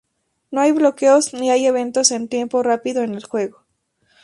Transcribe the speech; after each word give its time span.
No 0.49 0.61
hay 0.61 0.71
bloqueos 0.71 1.31
ni 1.35 1.51
hay 1.51 1.67
eventos 1.67 2.09
en 2.09 2.27
tiempo 2.27 2.63
rápido 2.63 3.03
en 3.03 3.13
el 3.13 3.23
juego. 3.23 3.63